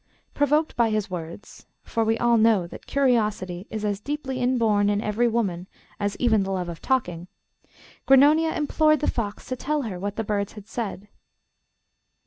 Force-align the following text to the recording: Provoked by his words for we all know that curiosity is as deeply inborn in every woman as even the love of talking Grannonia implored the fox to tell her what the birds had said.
Provoked 0.33 0.75
by 0.75 0.89
his 0.89 1.11
words 1.11 1.67
for 1.83 2.03
we 2.03 2.17
all 2.17 2.35
know 2.39 2.65
that 2.65 2.87
curiosity 2.87 3.67
is 3.69 3.85
as 3.85 3.99
deeply 3.99 4.39
inborn 4.41 4.89
in 4.89 4.99
every 4.99 5.27
woman 5.27 5.67
as 5.99 6.17
even 6.17 6.41
the 6.41 6.49
love 6.49 6.69
of 6.69 6.81
talking 6.81 7.27
Grannonia 8.07 8.57
implored 8.57 8.99
the 9.01 9.07
fox 9.07 9.45
to 9.49 9.55
tell 9.55 9.83
her 9.83 9.99
what 9.99 10.15
the 10.15 10.23
birds 10.23 10.53
had 10.53 10.67
said. 10.67 11.07